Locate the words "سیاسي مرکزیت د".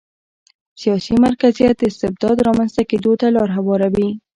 0.81-1.83